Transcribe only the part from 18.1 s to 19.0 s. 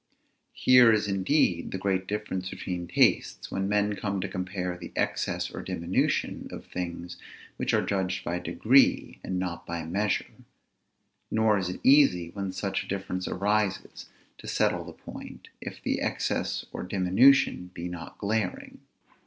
glaring.